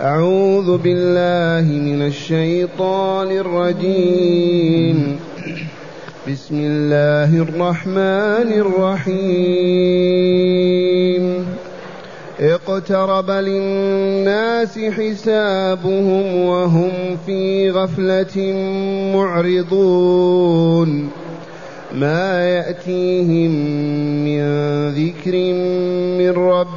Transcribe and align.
أعوذ 0.00 0.78
بالله 0.78 1.72
من 1.72 2.06
الشيطان 2.06 3.30
الرجيم. 3.30 5.16
بسم 6.28 6.54
الله 6.54 7.42
الرحمن 7.42 8.52
الرحيم. 8.52 9.62
اقترب 12.40 13.30
للناس 13.30 14.78
حسابهم 14.78 16.36
وهم 16.36 16.90
في 17.26 17.70
غفلة 17.70 18.52
معرضون. 19.14 21.10
ما 21.94 22.48
يأتيهم 22.48 23.50
من 24.24 24.42
ذكر 24.88 25.36
من 26.18 26.28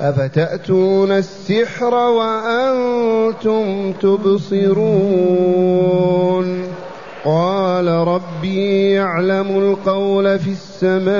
أفتأتون 0.00 1.12
السحر 1.12 1.94
وأنتم 1.94 3.92
تبصرون؟ 3.92 4.98
قال 7.24 7.88
ربي 7.88 8.90
يعلم 8.90 9.48
القول 9.58 10.38
في 10.38 10.50
السماء 10.50 11.12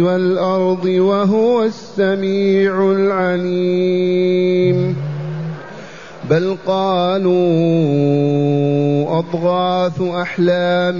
والأرض 0.00 0.84
وهو 0.84 1.64
السميع 1.64 2.92
العليم. 2.92 4.26
بل 6.30 6.56
قالوا 6.66 7.38
أضغاث 9.18 10.02
أحلام 10.02 10.98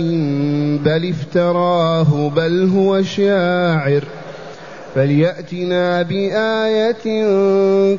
بل 0.78 1.08
افتراه 1.08 2.28
بل 2.36 2.70
هو 2.76 3.02
شاعر. 3.02 4.04
فليأتنا 4.96 6.02
بآية 6.02 7.24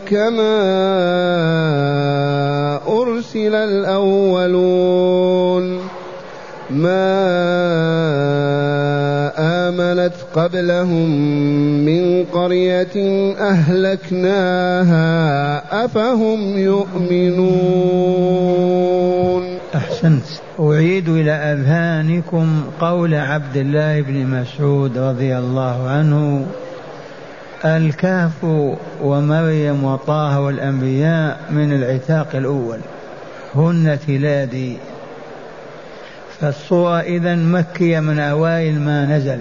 كما 0.10 0.58
أرسل 2.88 3.56
الأولون 3.56 4.68
ما 6.70 7.18
آمنت 9.38 10.14
قبلهم 10.36 11.10
من 11.86 12.26
قرية 12.26 12.98
أهلكناها 13.40 15.06
أفهم 15.86 16.58
يؤمنون 16.58 18.08
أحسنت. 19.76 20.24
أعيد 20.60 21.10
إلى 21.10 21.32
أذهانكم 21.32 22.64
قول 22.80 23.14
عبد 23.14 23.58
الله 23.58 24.02
بن 24.02 24.26
مسعود 24.26 24.98
رضي 24.98 25.38
الله 25.38 25.90
عنه 25.90 26.46
الكهف 27.66 28.44
ومريم 29.02 29.84
وطه 29.84 30.40
والأنبياء 30.40 31.40
من 31.50 31.74
العتاق 31.74 32.28
الأول. 32.36 32.80
هن 33.56 34.00
تلادي. 34.08 34.78
فالصورة 36.40 37.00
إذا 37.00 37.36
مكية 37.36 38.00
من 38.00 38.20
أوائل 38.20 38.80
ما 38.80 39.06
نزل 39.06 39.40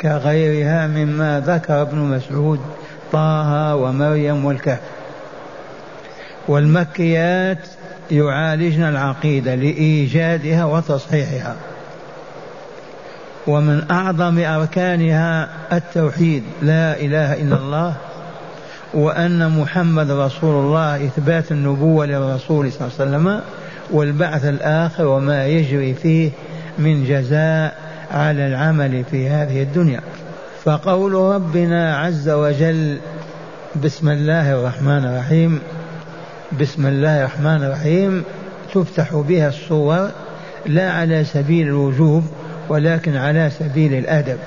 كغيرها 0.00 0.86
مما 0.86 1.42
ذكر 1.46 1.82
ابن 1.82 1.98
مسعود 1.98 2.60
طه 3.12 3.76
ومريم 3.76 4.44
والكهف. 4.44 4.80
والمكيات 6.48 7.58
يعالجن 8.10 8.82
العقيدة 8.82 9.54
لإيجادها 9.54 10.64
وتصحيحها. 10.64 11.56
ومن 13.46 13.90
أعظم 13.90 14.38
أركانها 14.38 15.48
التوحيد 15.72 16.42
لا 16.62 17.00
إله 17.00 17.42
إلا 17.42 17.56
الله 17.56 17.94
وأن 18.94 19.58
محمد 19.58 20.10
رسول 20.10 20.64
الله 20.64 21.06
إثبات 21.06 21.52
النبوة 21.52 22.06
للرسول 22.06 22.72
صلى 22.72 22.88
الله 22.88 23.00
عليه 23.00 23.10
وسلم 23.10 23.40
والبعث 23.90 24.44
الآخر 24.44 25.06
وما 25.06 25.46
يجري 25.46 25.94
فيه 25.94 26.30
من 26.78 27.04
جزاء 27.04 27.76
على 28.10 28.46
العمل 28.46 29.04
في 29.10 29.28
هذه 29.28 29.62
الدنيا. 29.62 30.00
فقول 30.64 31.12
ربنا 31.12 31.96
عز 31.96 32.28
وجل 32.28 32.98
بسم 33.84 34.08
الله 34.08 34.52
الرحمن 34.52 35.04
الرحيم 35.04 35.60
بسم 36.60 36.86
الله 36.86 37.20
الرحمن 37.20 37.64
الرحيم 37.64 38.24
تفتح 38.74 39.14
بها 39.14 39.48
الصور 39.48 40.10
لا 40.66 40.92
على 40.92 41.24
سبيل 41.24 41.66
الوجوب 41.66 42.24
ولكن 42.68 43.16
على 43.16 43.50
سبيل 43.50 43.94
الأدب. 43.94 44.38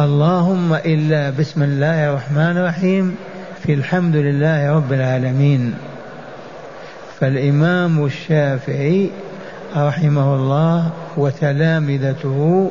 اللهم 0.00 0.74
إلا 0.74 1.30
بسم 1.30 1.62
الله 1.62 2.10
الرحمن 2.10 2.56
الرحيم 2.56 3.16
في 3.62 3.74
الحمد 3.74 4.16
لله 4.16 4.72
رب 4.72 4.92
العالمين. 4.92 5.74
فالإمام 7.20 8.04
الشافعي 8.04 9.10
رحمه 9.76 10.34
الله 10.34 10.90
وتلامذته 11.16 12.70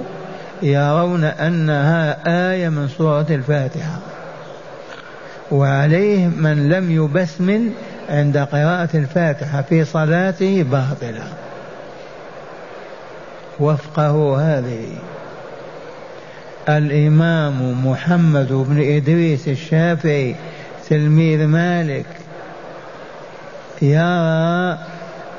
يرون 0.64 1.24
أنها 1.24 2.18
آية 2.52 2.70
من 2.70 2.88
سورة 2.88 3.28
الفاتحة. 3.30 4.00
وعليه 5.52 6.28
من 6.28 6.70
لم 6.70 6.92
يبسمل 6.92 7.72
عند 8.10 8.38
قراءة 8.38 8.90
الفاتحة 8.98 9.62
في 9.62 9.86
صلاته 9.86 10.64
باطلة. 10.64 11.24
وفقه 13.60 14.38
هذه. 14.42 14.88
الإمام 16.70 17.88
محمد 17.88 18.48
بن 18.52 18.96
إدريس 18.96 19.48
الشافعي 19.48 20.36
تلميذ 20.90 21.46
مالك. 21.46 22.06
يرى 23.82 24.78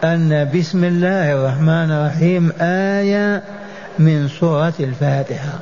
أن 0.04 0.50
بسم 0.54 0.84
الله 0.84 1.32
الرحمن 1.32 1.90
الرحيم 1.90 2.52
آية 2.60 3.42
من 3.98 4.28
سورة 4.28 4.74
الفاتحة. 4.80 5.58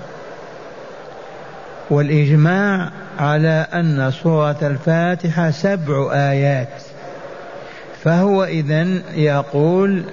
والإجماع 1.90 2.90
على 3.18 3.66
أن 3.74 4.10
سورة 4.22 4.58
الفاتحة 4.62 5.50
سبع 5.50 6.12
آيات. 6.12 6.68
فهو 8.04 8.44
إذا 8.44 8.86
يقول 9.14 10.04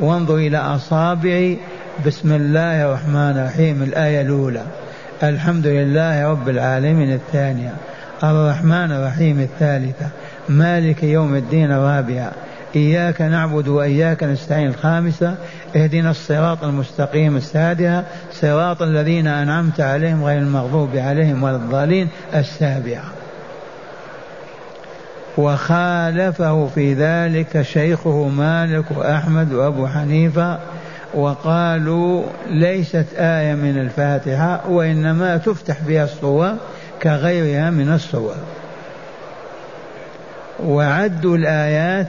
وانظر 0.00 0.36
إلى 0.36 0.58
أصابعي 0.58 1.58
بسم 2.04 2.32
الله 2.32 2.84
الرحمن 2.84 3.38
الرحيم. 3.38 3.82
الآية 3.82 4.20
الأولى. 4.20 4.62
الحمد 5.22 5.66
لله 5.66 6.30
رب 6.30 6.48
العالمين 6.48 7.12
الثانية. 7.12 7.72
الرحمن 8.24 8.92
الرحيم 8.92 9.40
الثالثة. 9.40 10.08
مالك 10.48 11.02
يوم 11.02 11.34
الدين 11.34 11.72
الرابعة 11.72 12.32
إياك 12.76 13.22
نعبد 13.22 13.68
وإياك 13.68 14.22
نستعين. 14.22 14.68
الخامسة. 14.68 15.34
اهدنا 15.76 16.10
الصراط 16.10 16.64
المستقيم. 16.64 17.36
السادسة. 17.36 18.04
صراط 18.32 18.82
الذين 18.82 19.26
أنعمت 19.26 19.80
عليهم 19.80 20.24
غير 20.24 20.38
المغضوب 20.38 20.96
عليهم 20.96 21.42
ولا 21.42 21.56
الضالين. 21.56 22.08
السابعة. 22.34 23.04
وخالفه 25.38 26.66
في 26.74 26.94
ذلك 26.94 27.62
شيخه 27.62 28.28
مالك 28.28 28.84
وأحمد 28.96 29.52
وأبو 29.52 29.86
حنيفة 29.86 30.58
وقالوا 31.14 32.22
ليست 32.50 33.06
آية 33.16 33.54
من 33.54 33.78
الفاتحة 33.78 34.70
وإنما 34.70 35.36
تفتح 35.36 35.76
بها 35.86 36.04
الصور 36.04 36.54
كغيرها 37.02 37.70
من 37.70 37.92
الصور. 37.92 38.34
وعدوا 40.64 41.36
الآيات 41.36 42.06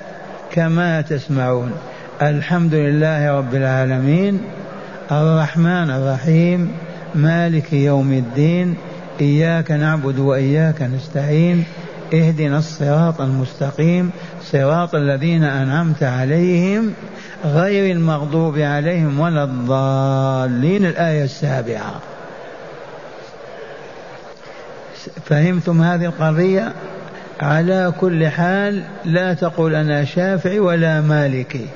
كما 0.51 1.01
تسمعون. 1.01 1.71
الحمد 2.21 2.73
لله 2.73 3.31
رب 3.37 3.55
العالمين 3.55 4.41
الرحمن 5.11 5.89
الرحيم 5.91 6.71
مالك 7.15 7.73
يوم 7.73 8.11
الدين 8.11 8.75
إياك 9.21 9.71
نعبد 9.71 10.19
وإياك 10.19 10.81
نستعين 10.81 11.63
اهدنا 12.13 12.57
الصراط 12.57 13.21
المستقيم 13.21 14.11
صراط 14.43 14.95
الذين 14.95 15.43
أنعمت 15.43 16.03
عليهم 16.03 16.93
غير 17.45 17.95
المغضوب 17.95 18.57
عليهم 18.57 19.19
ولا 19.19 19.43
الضالين. 19.43 20.85
الآية 20.85 21.23
السابعة. 21.23 21.93
فهمتم 25.25 25.81
هذه 25.81 26.05
القضية؟ 26.05 26.73
على 27.41 27.93
كل 27.99 28.27
حال 28.27 28.83
لا 29.05 29.33
تقول 29.33 29.75
أنا 29.75 30.05
شافعي 30.05 30.59
ولا 30.59 31.01
مالكي. 31.01 31.67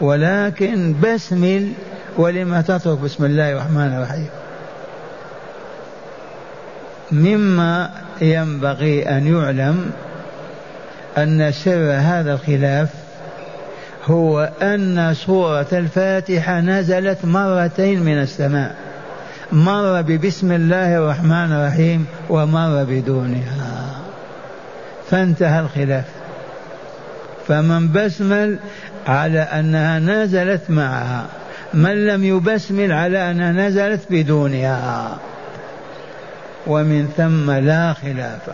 ولكن 0.00 0.94
بسمل 1.02 1.72
ولما 2.16 2.60
تترك 2.60 2.98
بسم 2.98 3.24
الله 3.24 3.52
الرحمن 3.52 3.94
الرحيم. 3.96 4.28
مما 7.12 7.90
ينبغي 8.20 9.08
أن 9.08 9.26
يعلم 9.26 9.90
أن 11.18 11.52
سر 11.52 11.92
هذا 11.92 12.32
الخلاف 12.32 12.88
هو 14.04 14.50
أن 14.62 15.14
سورة 15.14 15.66
الفاتحة 15.72 16.60
نزلت 16.60 17.24
مرتين 17.24 18.02
من 18.02 18.18
السماء. 18.18 18.74
مر 19.52 20.02
ببسم 20.02 20.52
الله 20.52 20.96
الرحمن 20.96 21.52
الرحيم 21.52 22.06
ومر 22.30 22.84
بدونها. 22.84 23.90
فانتهى 25.10 25.60
الخلاف. 25.60 26.04
فمن 27.48 27.92
بسمل 27.92 28.58
على 29.06 29.40
أنها 29.40 29.98
نزلت 29.98 30.70
معها 30.70 31.26
من 31.74 32.06
لم 32.06 32.24
يبسمل 32.24 32.92
على 32.92 33.30
أنها 33.30 33.52
نزلت 33.52 34.00
بدونها. 34.10 35.18
ومن 36.66 37.08
ثم 37.16 37.50
لا 37.50 37.92
خلاف. 37.92 38.50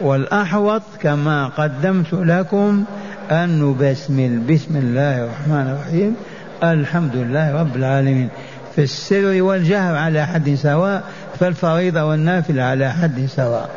والأحوط 0.00 0.82
كما 1.00 1.46
قدمت 1.46 2.12
لكم 2.12 2.84
أن 3.30 3.62
نبسمل 3.62 4.38
بسم 4.38 4.76
الله 4.76 5.24
الرحمن 5.24 5.76
الرحيم. 5.76 6.16
الحمد 6.62 7.16
لله 7.16 7.60
رب 7.60 7.76
العالمين. 7.76 8.28
في 8.74 8.82
السر 8.82 9.42
والجهر 9.42 9.96
على 9.96 10.26
حد 10.26 10.54
سواء 10.54 11.02
فالفريضة 11.40 12.04
والنافل 12.04 12.60
على 12.60 12.92
حد 12.92 13.26
سواء. 13.36 13.70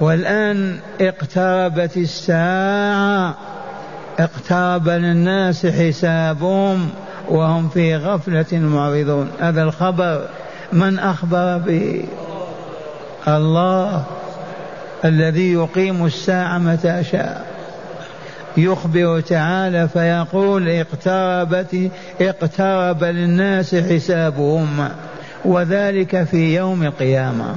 والآن 0.00 0.78
اقتربت 1.00 1.96
الساعة. 1.96 3.34
اقترب 4.18 4.88
للناس 4.88 5.66
حسابهم. 5.66 6.90
وهم 7.28 7.68
في 7.68 7.96
غفلة 7.96 8.58
معرضون. 8.58 9.30
هذا 9.40 9.62
الخبر 9.62 10.28
من 10.72 10.98
أخبر 10.98 11.58
به؟ 11.58 12.04
الله 13.28 14.04
الذي 15.04 15.52
يقيم 15.52 16.06
الساعة 16.06 16.58
متى 16.58 17.04
شاء. 17.04 17.46
يخبر 18.56 19.20
تعالى 19.20 19.88
فيقول 19.88 20.68
اقتربت 20.68 21.90
اقترب 22.20 23.04
للناس 23.04 23.74
حسابهم 23.74 24.88
وذلك 25.44 26.24
في 26.24 26.56
يوم 26.56 26.82
القيامة. 26.82 27.56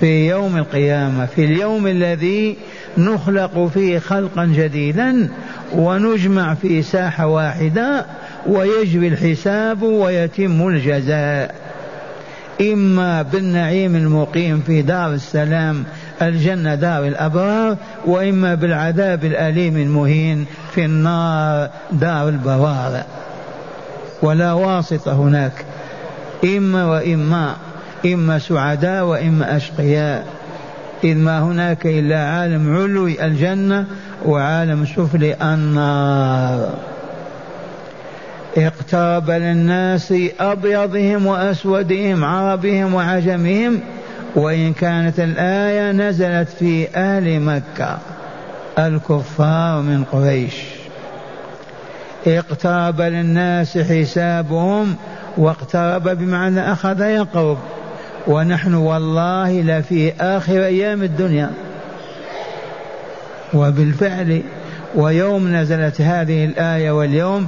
في 0.00 0.28
يوم 0.28 0.56
القيامة 0.56 1.26
في 1.26 1.44
اليوم 1.44 1.86
الذي 1.86 2.56
نخلق 2.98 3.66
فيه 3.74 3.98
خلقا 3.98 4.44
جديدا 4.44 5.28
ونجمع 5.72 6.54
في 6.54 6.82
ساحة 6.82 7.26
واحدة 7.26 8.06
ويجري 8.46 9.08
الحساب 9.08 9.82
ويتم 9.82 10.68
الجزاء. 10.68 11.54
إما 12.60 13.22
بالنعيم 13.22 13.96
المقيم 13.96 14.62
في 14.66 14.82
دار 14.82 15.12
السلام 15.12 15.84
الجنة 16.22 16.74
دار 16.74 17.06
الأبرار 17.06 17.76
وإما 18.06 18.54
بالعذاب 18.54 19.24
الأليم 19.24 19.76
المهين 19.76 20.46
في 20.74 20.84
النار 20.84 21.70
دار 21.92 22.28
البوار 22.28 23.02
ولا 24.22 24.52
واسطة 24.52 25.12
هناك. 25.12 25.64
إما 26.44 26.86
وإما 26.86 27.56
إما 28.06 28.38
سعداء 28.38 29.04
وإما 29.04 29.56
أشقياء. 29.56 30.39
إذ 31.04 31.16
ما 31.16 31.40
هناك 31.40 31.86
إلا 31.86 32.24
عالم 32.24 32.76
علوي 32.76 33.26
الجنة 33.26 33.86
وعالم 34.26 34.86
سفلي 34.86 35.36
النار. 35.42 36.74
اقترب 38.56 39.30
للناس 39.30 40.14
أبيضهم 40.40 41.26
وأسودهم 41.26 42.24
عربهم 42.24 42.94
وعجمهم 42.94 43.80
وإن 44.36 44.72
كانت 44.72 45.20
الآية 45.20 45.92
نزلت 45.92 46.48
في 46.48 46.88
أهل 46.96 47.40
مكة. 47.40 47.98
الكفار 48.78 49.82
من 49.82 50.04
قريش. 50.12 50.54
اقترب 52.26 53.00
للناس 53.00 53.78
حسابهم 53.78 54.96
واقترب 55.36 56.08
بمعنى 56.18 56.72
أخذ 56.72 57.00
يقرب. 57.00 57.58
ونحن 58.26 58.74
والله 58.74 59.62
لفي 59.62 60.12
آخر 60.20 60.64
أيام 60.64 61.02
الدنيا. 61.02 61.50
وبالفعل 63.54 64.42
ويوم 64.94 65.54
نزلت 65.54 66.00
هذه 66.00 66.44
الآية 66.44 66.90
واليوم 66.90 67.46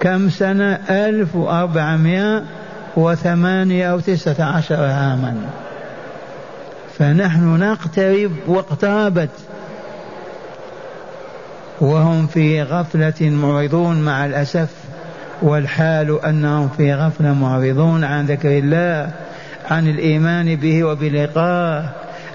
كم 0.00 0.30
سنة؟ 0.30 0.78
ألف 0.90 1.36
وأربعمائة 1.36 2.42
وثمانية 2.96 3.92
أو 3.92 4.00
تسعة 4.00 4.44
عشر 4.44 4.84
عاما. 4.84 5.36
فنحن 6.98 7.56
نقترب 7.58 8.32
واقتربت. 8.46 9.30
وهم 11.80 12.26
في 12.26 12.62
غفلة 12.62 13.30
معرضون 13.30 14.02
مع 14.02 14.26
الأسف 14.26 14.68
والحال 15.42 16.24
أنهم 16.24 16.68
في 16.76 16.94
غفلة 16.94 17.32
معرضون 17.34 18.04
عن 18.04 18.26
ذكر 18.26 18.58
الله. 18.58 19.10
عن 19.72 19.88
الإيمان 19.88 20.56
به 20.56 20.84
وبلقاه 20.84 21.88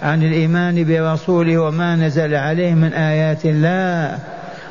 عن 0.04 0.24
الإيمان 0.24 0.84
برسوله 0.84 1.58
وما 1.58 1.96
نزل 1.96 2.36
عليه 2.36 2.74
من 2.74 2.94
آيات 2.94 3.46
الله 3.46 4.20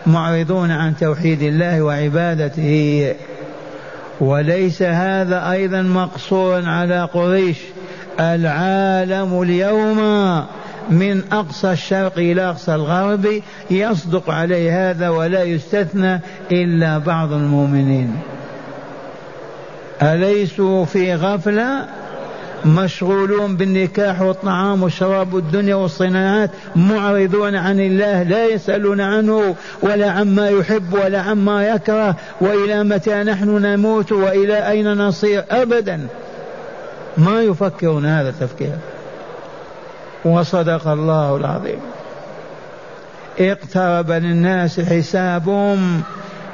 معرضون 0.07 0.71
عن 0.71 0.97
توحيد 0.97 1.43
الله 1.43 1.83
وعبادته. 1.83 3.15
وليس 4.21 4.83
هذا 4.83 5.51
أيضا 5.51 5.83
مقصورا 5.83 6.67
على 6.67 7.09
قريش 7.15 7.57
العالم 8.21 9.43
اليوم 9.43 9.99
من 10.91 11.23
أقصى 11.33 11.73
الشرق 11.73 12.19
إلى 12.19 12.49
أقصى 12.49 12.75
الغرب 12.75 13.27
يصدق 13.71 14.31
عليه 14.31 14.91
هذا 14.91 15.09
ولا 15.09 15.43
يستثنى 15.43 16.21
إلا 16.53 16.99
بعض 16.99 17.33
المؤمنين. 17.33 18.17
أليسوا 20.03 20.85
في 20.85 21.15
غفلة؟ 21.15 21.87
مشغولون 22.65 23.57
بالنكاح 23.57 24.21
والطعام 24.21 24.83
والشراب 24.83 25.35
والدنيا 25.35 25.75
والصناعات 25.75 26.51
معرضون 26.77 27.57
عن 27.57 27.81
الله 27.81 28.23
لا 28.23 28.47
يسألون 28.47 29.01
عنه 29.01 29.55
ولا 29.83 30.11
عما 30.11 30.49
يحب 30.49 30.93
ولا 30.93 31.21
عما 31.21 31.69
يكره 31.69 32.17
وإلى 32.41 32.85
متى 32.85 33.23
نحن 33.23 33.49
نموت 33.49 34.13
وإلى 34.13 34.69
أين 34.69 34.93
نصير؟ 34.93 35.45
أبدا. 35.51 36.07
ما 37.19 37.43
يفكرون 37.43 38.07
هذا 38.07 38.29
التفكير. 38.29 38.77
وصدق 40.25 40.89
الله 40.89 41.37
العظيم. 41.37 41.81
اقترب 43.41 44.11
للناس 44.11 44.81
حسابهم 44.81 46.03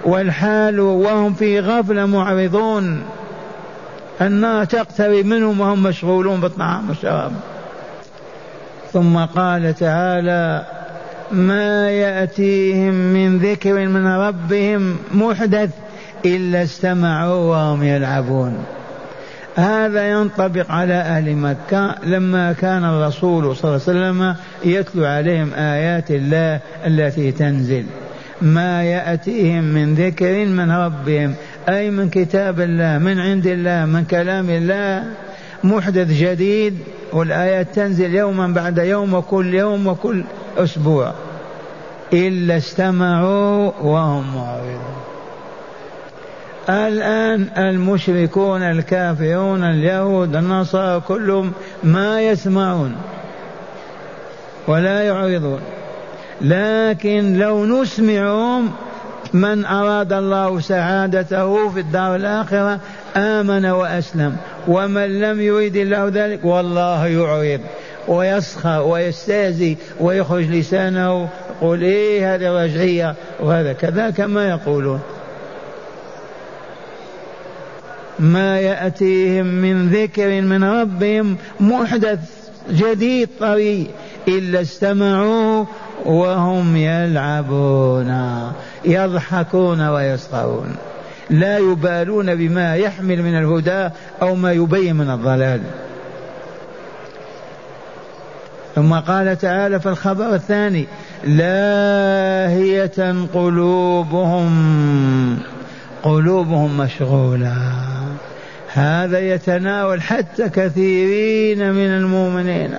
والحال 0.04 0.80
وهم 0.80 1.35
في 1.35 1.61
غفلة 1.61 2.06
معرضون. 2.06 3.02
النار 4.21 4.64
تقترب 4.64 5.26
منهم 5.26 5.61
وهم 5.61 5.83
مشغولون 5.83 6.40
بالطعام 6.40 6.88
والشراب 6.88 7.33
ثم 8.92 9.19
قال 9.19 9.75
تعالى 9.75 10.66
ما 11.33 11.90
يأتيهم 11.90 12.95
من 12.95 13.38
ذكر 13.38 13.88
من 13.88 14.07
ربهم 14.07 14.97
محدث 15.14 15.71
إلا 16.25 16.62
استمعوا 16.62 17.35
وهم 17.35 17.83
يلعبون. 17.83 18.64
هذا 19.57 20.11
ينطبق 20.11 20.71
على 20.71 20.95
أهل 20.95 21.37
مكة 21.37 21.95
لما 22.04 22.52
كان 22.52 22.85
الرسول 22.85 23.57
صلى 23.57 23.71
الله 23.71 23.83
عليه 23.88 24.11
وسلم 24.11 24.35
يتلو 24.64 25.04
عليهم 25.04 25.50
آيات 25.54 26.11
الله 26.11 26.61
التي 26.87 27.33
تنزل. 27.33 27.85
ما 28.42 28.85
يأتيهم 28.85 29.64
من 29.64 29.95
ذكر 29.95 30.45
من 30.45 30.71
ربهم 30.71 31.35
أي 31.69 31.90
من 31.90 32.11
كتاب 32.11 32.61
الله 32.61 32.99
من 32.99 33.21
عند 33.21 33.47
الله 33.47 33.85
من 33.85 34.04
كلام 34.04 34.50
الله 34.50 35.04
محدث 35.64 36.11
جديد 36.11 36.78
والآيات 37.12 37.75
تنزل 37.75 38.14
يوما 38.14 38.47
بعد 38.47 38.78
يوم 38.78 39.14
وكل 39.14 39.54
يوم 39.54 39.87
وكل 39.87 40.25
أسبوع. 40.59 41.12
إلا 42.12 42.57
استمعوا 42.57 43.73
وهم 43.83 44.35
معرضون. 44.37 45.02
الآن 46.69 47.49
المشركون 47.59 48.62
الكافرون 48.62 49.64
اليهود 49.64 50.37
النصارى 50.37 51.00
كلهم 51.09 51.52
ما 51.85 52.23
يسمعون 52.23 52.97
ولا 54.69 55.02
يعرضون. 55.02 55.61
لكن 56.40 57.38
لو 57.38 57.66
نسمعهم 57.66 58.71
من 59.33 59.65
أراد 59.65 60.12
الله 60.12 60.61
سعادته 60.61 61.69
في 61.69 61.81
الدار 61.81 62.17
الآخرة 62.17 62.81
آمن 63.17 63.67
وأسلم. 63.67 64.37
ومن 64.69 65.21
لم 65.21 65.41
يريد 65.41 65.77
الله 65.77 66.11
ذلك 66.15 66.45
والله 66.45 67.07
يعرض 67.07 67.61
ويسخر 68.09 68.83
ويستهزي 68.83 69.77
ويخرج 70.01 70.45
لسانه 70.45 71.29
يقول 71.57 71.83
إيه 71.83 72.35
هذه 72.35 72.65
رجعيه 72.65 73.15
وهذا 73.41 73.73
كذا 73.73 74.11
كما 74.11 74.49
يقولون. 74.49 75.01
ما 78.19 78.61
يأتيهم 78.61 79.47
من 79.47 79.89
ذكر 79.89 80.41
من 80.41 80.65
ربهم 80.65 81.37
محدث 81.61 82.19
جديد 82.71 83.29
طري 83.41 83.87
إلا 84.29 84.61
استمعوه 84.61 85.67
وهم 86.05 86.76
يلعبون 86.76 88.12
يضحكون 88.85 89.88
ويسخرون. 89.88 90.76
لا 91.31 91.59
يبالون 91.59 92.35
بما 92.35 92.76
يحمل 92.76 93.23
من 93.23 93.38
الهدى 93.38 93.88
أو 94.23 94.35
ما 94.35 94.52
يبين 94.52 94.97
من 94.97 95.11
الضلال. 95.11 95.61
ثم 98.75 98.95
قال 98.95 99.38
تعالى 99.38 99.81
في 99.81 99.88
الخبر 99.88 100.35
الثاني 100.35 100.87
لاهية 101.25 103.14
قلوبهم 103.35 104.52
قلوبهم 106.02 106.76
مشغولة. 106.79 107.57
هذا 108.73 109.19
يتناول 109.19 110.02
حتى 110.02 110.49
كثيرين 110.49 111.73
من 111.73 111.87
المؤمنين. 111.87 112.75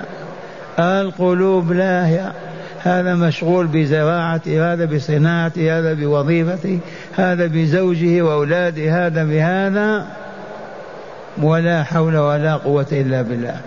القلوب 0.80 1.72
لاهية 1.72 2.34
هذا 2.80 3.16
مشغول 3.16 3.68
بزراعته 3.68 4.74
هذا 4.74 4.86
بصناعته 4.86 5.80
هذا 5.80 5.94
بوظيفته 5.94 6.80
هذا 7.16 7.48
بزوجه 7.48 8.22
وأولاده 8.22 9.06
هذا 9.06 9.24
بهذا 9.24 10.08
ولا 11.42 11.84
حول 11.84 12.18
ولا 12.18 12.56
قوة 12.56 12.86
إلا 12.92 13.22
بالله. 13.22 13.60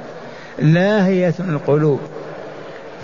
لاهية 0.58 1.34
القلوب. 1.40 2.00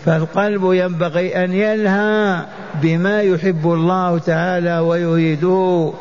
فالقلب 0.04 0.72
ينبغي 0.72 1.44
أن 1.44 1.52
يلهى 1.52 2.40
بما 2.82 3.22
يحب 3.22 3.72
الله 3.72 4.18
تعالى 4.18 4.78
ويريده. 4.78 5.92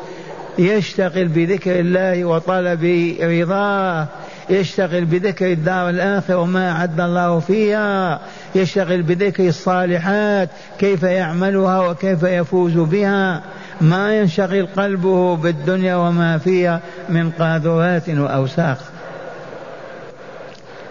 يشتغل 0.58 1.28
بذكر 1.28 1.80
الله 1.80 2.24
وطلب 2.24 3.14
رضاه. 3.22 4.06
يشتغل 4.52 5.04
بذكر 5.04 5.52
الدار 5.52 5.88
الآخرة 5.88 6.36
وما 6.36 6.70
أعد 6.70 7.00
الله 7.00 7.40
فيها. 7.40 8.20
يشتغل 8.54 9.02
بذكر 9.02 9.48
الصالحات 9.48 10.48
كيف 10.78 11.02
يعملها 11.02 11.88
وكيف 11.88 12.22
يفوز 12.22 12.72
بها. 12.72 13.42
ما 13.80 14.18
ينشغل 14.18 14.66
قلبه 14.76 15.36
بالدنيا 15.36 15.96
وما 15.96 16.38
فيها 16.38 16.80
من 17.08 17.30
قاذورات 17.30 18.08
وأوساخ. 18.08 18.78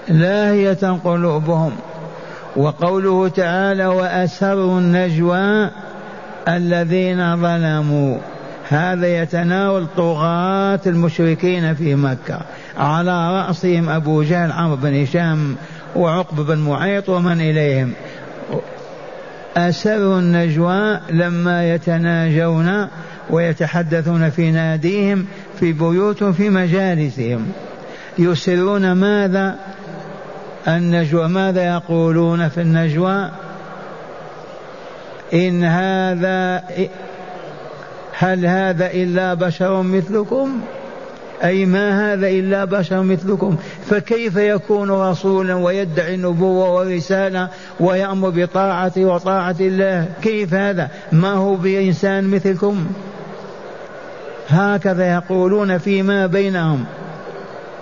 لاهية 0.08 1.00
قلوبهم. 1.04 1.72
وقوله 2.56 3.28
تعالى 3.28 3.86
وأسروا 3.86 4.80
النجوى 4.80 5.70
الذين 6.48 7.36
ظلموا 7.42 8.18
هذا 8.72 9.22
يتناول 9.22 9.88
طغاة 9.98 10.80
المشركين 10.86 11.76
في 11.76 11.96
مكة. 11.96 12.40
على 12.78 13.42
رأسهم 13.42 13.90
أبو 13.90 14.24
جهل 14.24 14.52
عمرو 14.52 14.76
بن 14.76 15.02
هشام 15.02 15.56
وعقب 15.96 16.46
بن 16.46 16.58
معيط 16.58 17.10
ومن 17.10 17.42
إليهم. 17.42 17.94
أسروا 19.58 20.20
النجوى 20.20 21.00
لما 21.10 21.74
يتناجون 21.74 22.88
ويتحدثون 23.30 24.30
في 24.30 24.52
ناديهم 24.52 25.26
في 25.60 25.74
بيوتهم 25.74 26.34
في 26.34 26.50
مجالسهم. 26.50 27.52
يسرون 28.18 28.92
ماذا؟ 28.92 29.56
النجوى 30.68 31.28
ماذا 31.28 31.64
يقولون 31.64 32.50
في 32.50 32.62
النجوى؟ 32.62 33.30
إن 35.34 35.64
هذا 35.64 36.64
هل 38.22 38.46
هذا 38.46 38.92
إلا 38.92 39.34
بشر 39.34 39.82
مثلكم؟ 39.82 40.62
أي 41.44 41.66
ما 41.66 42.14
هذا 42.14 42.28
إلا 42.28 42.66
بشر 42.66 43.02
مثلكم؟ 43.02 43.56
فكيف 43.90 44.36
يكون 44.36 44.92
رسولا 44.92 45.56
ويدعي 45.56 46.16
النبوة 46.16 46.74
ورسالة 46.76 47.50
ويأمر 47.80 48.30
بطاعته 48.30 49.06
وطاعة 49.06 49.56
الله؟ 49.60 50.06
كيف 50.22 50.54
هذا؟ 50.54 50.90
ما 51.12 51.32
هو 51.32 51.56
بإنسان 51.56 52.28
مثلكم؟ 52.28 52.86
هكذا 54.48 55.14
يقولون 55.14 55.78
فيما 55.78 56.28
بينهم. 56.28 56.86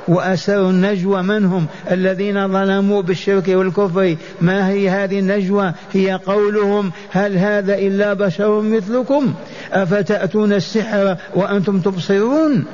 وأسروا 0.08 0.70
النجوى 0.70 1.22
من 1.22 1.46
هم؟ 1.46 1.66
الذين 1.92 2.48
ظلموا 2.48 3.02
بالشرك 3.02 3.48
والكفر. 3.48 4.16
ما 4.42 4.70
هي 4.70 4.90
هذه 4.90 5.20
النجوى؟ 5.20 5.74
هي 5.94 6.20
قولهم 6.26 6.92
هل 7.12 7.38
هذا 7.38 7.76
إلا 7.76 8.14
بشر 8.14 8.62
مثلكم؟ 8.62 9.34
أفتأتون 9.74 10.54
السحر 10.54 11.18
وأنتم 11.36 11.80
تبصرون؟ 11.80 12.66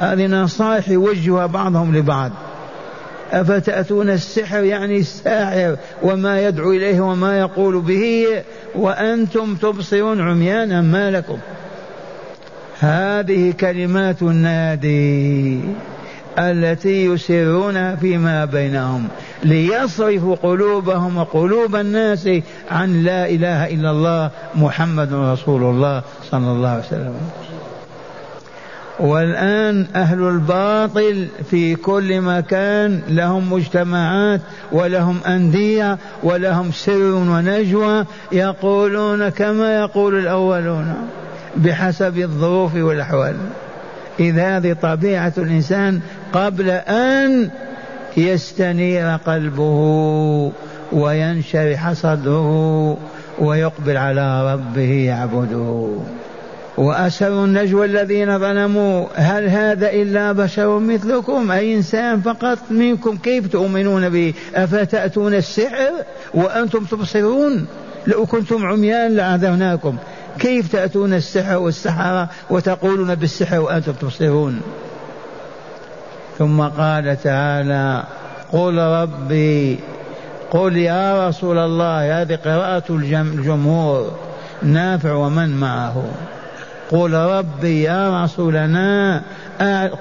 هذه 0.00 0.26
نصائح 0.26 0.88
يوجهها 0.88 1.46
بعضهم 1.46 1.96
لبعض. 1.96 2.30
أفتأتون 3.32 4.10
السحر 4.10 4.64
يعني 4.64 4.98
الساحر 4.98 5.76
وما 6.02 6.40
يدعو 6.40 6.72
إليه 6.72 7.00
وما 7.00 7.38
يقول 7.38 7.80
به 7.80 8.26
وأنتم 8.74 9.54
تبصرون 9.54 10.20
عميانا 10.20 10.80
ما 10.80 11.10
لكم. 11.10 11.38
هذه 12.80 13.52
كلمات 13.60 14.22
النادي 14.22 15.60
التي 16.38 17.06
يسرونها 17.06 17.96
فيما 17.96 18.44
بينهم. 18.44 19.08
ليصرفوا 19.44 20.36
قلوبهم 20.42 21.16
وقلوب 21.16 21.76
الناس 21.76 22.28
عن 22.70 23.02
لا 23.02 23.28
إله 23.28 23.74
إلا 23.74 23.90
الله 23.90 24.30
محمد 24.54 25.12
رسول 25.12 25.62
الله 25.62 26.02
صلى 26.30 26.50
الله 26.52 26.68
عليه 26.68 26.84
وسلم. 26.84 27.14
والآن 29.00 29.86
أهل 29.96 30.22
الباطل 30.22 31.28
في 31.50 31.74
كل 31.74 32.20
مكان 32.20 33.00
لهم 33.08 33.52
مجتمعات 33.52 34.40
ولهم 34.72 35.18
أندية 35.26 35.98
ولهم 36.22 36.72
سر 36.72 37.14
ونجوى 37.14 38.04
يقولون 38.32 39.28
كما 39.28 39.78
يقول 39.78 40.18
الأولون 40.18 40.94
بحسب 41.56 42.18
الظروف 42.18 42.74
والأحوال. 42.74 43.36
إذ 44.20 44.38
هذه 44.38 44.76
طبيعة 44.82 45.32
الإنسان 45.38 46.00
قبل 46.32 46.70
أن 46.70 47.50
يستنير 48.16 49.16
قلبه 49.16 50.52
وينشرح 50.92 51.92
صدره 51.92 52.96
ويقبل 53.38 53.96
على 53.96 54.52
ربه 54.52 54.92
يعبده. 54.92 55.88
وأسروا 56.78 57.44
النجوى 57.44 57.86
الذين 57.86 58.38
ظلموا. 58.38 59.06
هل 59.14 59.48
هذا 59.48 59.90
إلا 59.90 60.32
بشر 60.32 60.78
مثلكم؟ 60.78 61.50
أي 61.50 61.74
إنسان 61.76 62.20
فقط 62.20 62.58
منكم؟ 62.70 63.16
كيف 63.16 63.46
تؤمنون 63.46 64.08
به؟ 64.08 64.34
أفتأتون 64.54 65.34
السحر 65.34 65.90
وأنتم 66.34 66.84
تبصرون؟ 66.84 67.66
لو 68.06 68.26
كنتم 68.26 68.66
عميان 68.66 69.16
لعذرناكم 69.16 69.96
كيف 70.38 70.72
تأتون 70.72 71.14
السحر 71.14 71.58
والسحرة 71.58 72.28
وتقولون 72.50 73.14
بالسحر 73.14 73.60
وأنتم 73.60 73.92
تبصرون؟ 73.92 74.60
ثم 76.40 76.62
قال 76.62 77.22
تعالى 77.22 78.02
قل 78.52 78.78
ربي 78.78 79.78
قل 80.50 80.76
يا 80.76 81.28
رسول 81.28 81.58
الله 81.58 82.22
هذه 82.22 82.38
قراءة 82.44 82.82
الجمهور 82.90 84.18
نافع 84.62 85.12
ومن 85.12 85.60
معه. 85.60 86.04
قل 86.90 87.12
ربي 87.12 87.82
يا 87.82 88.24
رسولنا 88.24 89.22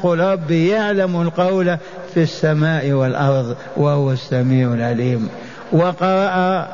قل 0.04 0.20
ربي 0.20 0.68
يعلم 0.68 1.22
القول 1.22 1.78
في 2.14 2.24
السماء 2.24 2.92
والأرض 2.92 3.56
وهو 3.78 4.12
السميع 4.12 4.74
العليم. 4.74 5.30
وقرأ 5.72 6.68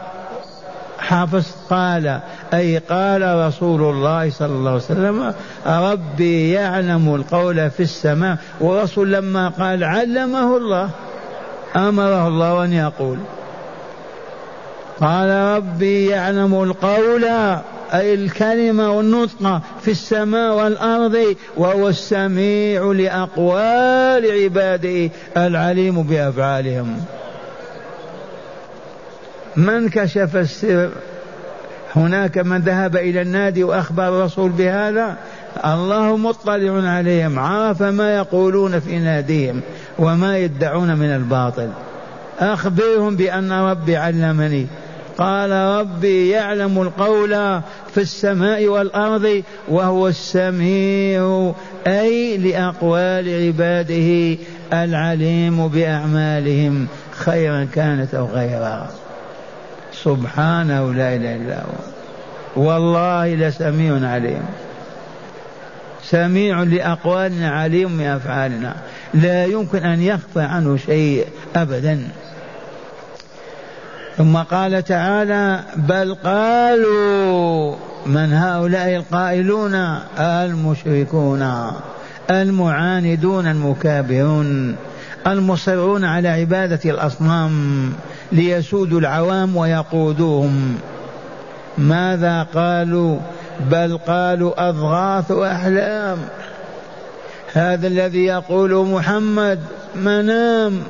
حافظ 0.99 1.45
قال 1.69 2.19
أي 2.53 2.77
قال 2.77 3.47
رسول 3.47 3.81
الله 3.81 4.29
صلى 4.29 4.47
الله 4.47 4.71
عليه 4.71 4.79
وسلم 4.79 5.33
ربي 5.67 6.51
يعلم 6.51 7.15
القول 7.15 7.69
في 7.69 7.83
السماء. 7.83 8.37
ورسول 8.61 9.13
لما 9.13 9.49
قال 9.49 9.83
علمه 9.83 10.57
الله 10.57 10.89
أمره 11.75 12.27
الله 12.27 12.63
أن 12.63 12.73
يقول. 12.73 13.17
قال 15.01 15.29
ربي 15.29 16.05
يعلم 16.05 16.63
القول 16.63 17.23
أي 17.93 18.13
الكلمة 18.13 18.91
والنطق 18.91 19.61
في 19.81 19.91
السماء 19.91 20.55
والأرض 20.55 21.35
وهو 21.57 21.87
السميع 21.89 22.91
لأقوال 22.91 24.43
عباده 24.43 25.09
العليم 25.37 26.03
بأفعالهم. 26.03 27.05
من 29.57 29.89
كشف 29.89 30.35
السر 30.35 30.89
هناك 31.95 32.37
من 32.37 32.57
ذهب 32.57 32.95
إلى 32.95 33.21
النادي 33.21 33.63
وأخبر 33.63 34.07
الرسول 34.07 34.49
بهذا؟ 34.49 35.17
الله 35.65 36.17
مطلع 36.17 36.89
عليهم 36.89 37.39
عرف 37.39 37.81
ما 37.81 38.15
يقولون 38.15 38.79
في 38.79 38.99
ناديهم 38.99 39.61
وما 39.99 40.37
يدعون 40.37 40.95
من 40.95 41.09
الباطل. 41.15 41.69
أخبرهم 42.39 43.15
بأن 43.15 43.51
ربي 43.51 43.97
علمني. 43.97 44.67
قال 45.17 45.51
ربي 45.51 46.29
يعلم 46.29 46.81
القول 46.81 47.61
في 47.93 47.97
السماء 47.97 48.67
والأرض 48.67 49.43
وهو 49.67 50.07
السميع 50.07 51.53
أي 51.87 52.37
لأقوال 52.37 53.45
عباده 53.45 54.37
العليم 54.73 55.67
بأعمالهم 55.67 56.87
خيرا 57.11 57.67
كانت 57.73 58.15
أو 58.15 58.25
غيرها 58.25 58.89
سبحانه 60.05 60.93
لا 60.93 61.15
إله 61.15 61.35
إلا 61.35 61.61
هو. 61.61 61.77
والله 62.63 63.35
لسميع 63.35 64.09
عليم. 64.09 64.45
سميع 66.03 66.63
لأقوالنا 66.63 67.49
عليم 67.49 67.97
بأفعالنا. 67.97 68.75
لا 69.13 69.45
يمكن 69.45 69.83
أن 69.83 70.01
يخفى 70.01 70.41
عنه 70.41 70.77
شيء 70.77 71.27
ابدا. 71.55 72.07
ثم 74.17 74.37
قال 74.37 74.83
تعالى 74.83 75.59
بل 75.75 76.15
قالوا 76.23 77.75
من 78.05 78.33
هؤلاء 78.33 78.95
القائلون؟ 78.95 79.75
المشركون 80.19 81.71
المعاندون 82.31 83.47
المكابرون 83.47 84.75
المصرون 85.27 86.05
على 86.05 86.27
عبادة 86.27 86.79
الأصنام. 86.85 87.93
ليسودوا 88.31 88.99
العوام 88.99 89.57
ويقودوهم. 89.57 90.75
ماذا 91.77 92.43
قالوا؟ 92.43 93.19
بل 93.71 93.97
قالوا 94.07 94.69
أضغاث 94.69 95.31
أحلام. 95.31 96.17
هذا 97.53 97.87
الذي 97.87 98.25
يقول 98.25 98.85
محمد 98.85 99.59
منام. 99.95 100.81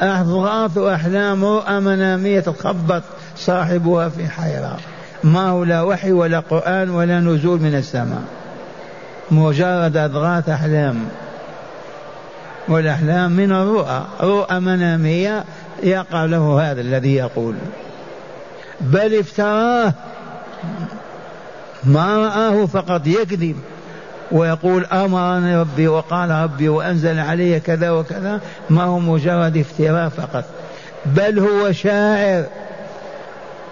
أضغاث 0.00 0.78
أحلام 0.78 1.44
رؤى 1.44 1.80
منامية 1.80 2.40
تخبط 2.40 3.02
صاحبها 3.36 4.08
في 4.08 4.28
حيرة. 4.28 4.76
ما 5.24 5.48
هو 5.48 5.64
لا 5.64 5.82
وحي 5.82 6.12
ولا 6.12 6.40
قرآن 6.40 6.90
ولا 6.90 7.20
نزول 7.20 7.60
من 7.60 7.74
السماء. 7.74 8.22
مجرد 9.30 9.96
أضغاث 9.96 10.48
أحلام. 10.48 10.96
والأحلام 12.68 13.32
من 13.32 13.52
الرؤى. 13.52 14.06
رؤى 14.20 14.60
منامية 14.60 15.44
يقع 15.82 16.24
له 16.24 16.70
هذا 16.70 16.80
الذي 16.80 17.14
يقول. 17.14 17.54
بل 18.80 19.18
افتراه 19.18 19.94
ما 21.84 22.16
رآه 22.16 22.66
فقط 22.66 23.06
يكذب 23.06 23.56
ويقول 24.32 24.84
أمرني 24.84 25.56
ربي 25.56 25.88
وقال 25.88 26.30
ربي 26.30 26.68
وأنزل 26.68 27.18
علي 27.18 27.60
كذا 27.60 27.90
وكذا. 27.90 28.40
ما 28.70 28.84
هو 28.84 28.98
مجرد 28.98 29.56
افتراء 29.56 30.08
فقط. 30.08 30.44
بل 31.06 31.38
هو 31.38 31.72
شاعر. 31.72 32.44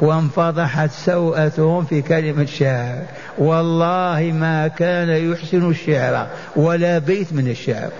وانفضحت 0.00 0.90
سوءتهم 0.90 1.84
في 1.84 2.02
كلمة 2.02 2.44
شاعر. 2.44 3.02
والله 3.38 4.32
ما 4.34 4.68
كان 4.68 5.08
يحسن 5.08 5.70
الشعر. 5.70 6.26
ولا 6.56 6.98
بيت 6.98 7.32
من 7.32 7.48
الشعر. 7.48 7.90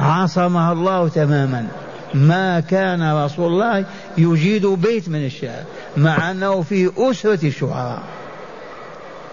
عصمها 0.00 0.72
الله 0.72 1.08
تماما. 1.08 1.66
ما 2.14 2.60
كان 2.60 3.12
رسول 3.24 3.52
الله 3.52 3.84
يجيد 4.18 4.66
بيت 4.66 5.08
من 5.08 5.26
الشعر 5.26 5.62
مع 5.96 6.30
أنه 6.30 6.62
في 6.62 6.90
أسرة 6.98 7.46
الشعراء. 7.46 8.02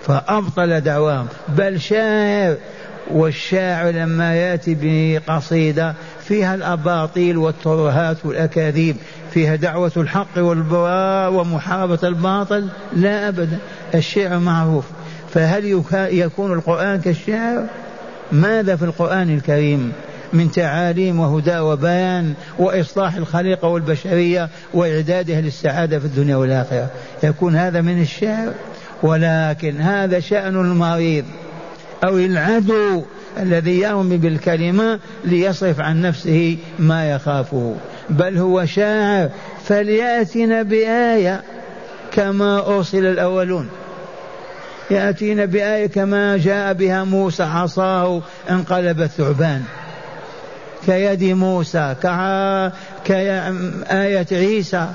فأبطل 0.05 0.81
دعواهم. 0.81 1.27
بل 1.47 1.81
شاعر 1.81 2.55
والشاعر 3.11 3.91
لما 3.91 4.35
يأتي 4.35 4.77
بقصيدة 4.81 5.93
فيها 6.23 6.55
الأباطيل 6.55 7.37
والترهات 7.37 8.17
والأكاذيب 8.25 8.95
فيها 9.33 9.55
دعوة 9.55 9.91
الحق 9.97 10.37
والبراء 10.37 11.33
ومحاربه 11.33 11.99
الباطل 12.03 12.67
لا 12.95 13.27
أبدا. 13.27 13.57
الشعر 13.95 14.39
معروف. 14.39 14.85
فهل 15.33 15.83
يكون 15.93 16.53
القرآن 16.53 17.01
كالشعر؟ 17.01 17.65
ماذا 18.31 18.75
في 18.75 18.85
القرآن 18.85 19.29
الكريم؟ 19.29 19.93
من 20.33 20.51
تعاليم 20.51 21.19
وهدى 21.19 21.59
وبيان 21.59 22.33
وإصلاح 22.59 23.15
الخليقة 23.15 23.67
والبشرية 23.67 24.49
واعدادها 24.73 25.41
للسعادة 25.41 25.99
في 25.99 26.05
الدنيا 26.05 26.35
والآخرة. 26.35 26.89
يكون 27.23 27.55
هذا 27.55 27.81
من 27.81 28.01
الشعر 28.01 28.53
ولكن 29.03 29.81
هذا 29.81 30.19
شأن 30.19 30.55
المريض. 30.55 31.25
أو 32.03 32.17
العدو 32.17 33.03
الذي 33.39 33.79
يرمي 33.79 34.17
بالكلمة 34.17 34.99
ليصرف 35.25 35.79
عن 35.79 36.01
نفسه 36.01 36.57
ما 36.79 37.11
يخافه. 37.11 37.75
بل 38.09 38.37
هو 38.37 38.65
شاعر. 38.65 39.29
فليأتنا 39.65 40.61
بآية 40.61 41.43
كما 42.11 42.67
أرسل 42.67 43.05
الأولون. 43.05 43.69
يأتينا 44.91 45.45
بآية 45.45 45.87
كما 45.87 46.37
جاء 46.37 46.73
بها 46.73 47.03
موسى 47.03 47.43
عصاه 47.43 48.21
انقلبت 48.49 49.09
ثعبان 49.17 49.63
كيد 50.85 51.23
موسى 51.23 51.95
كآية 53.05 54.27
عيسى. 54.31 54.87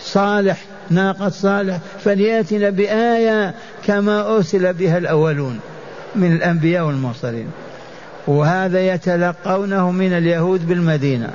صالح 0.00 0.58
ناقة 0.90 1.28
صالح. 1.28 1.78
فليأتنا 2.04 2.70
بآية 2.70 3.54
كما 3.86 4.36
أرسل 4.36 4.72
بها 4.72 4.98
الأولون 4.98 5.60
من 6.16 6.32
الأنبياء 6.32 6.84
والمرسلين. 6.84 7.50
وهذا 8.26 8.80
يتلقونه 8.80 9.90
من 9.90 10.12
اليهود 10.12 10.68
بالمدينة. 10.68 11.30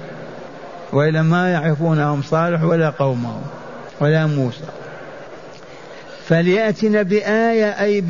وإلا 0.93 1.21
ما 1.21 1.51
يعرفونهم 1.51 2.21
صالح 2.21 2.63
ولا 2.63 2.89
قومه 2.89 3.41
ولا 3.99 4.25
موسى. 4.25 4.65
فليأتنا 6.27 7.01
بآية 7.01 7.65
أي 7.65 8.01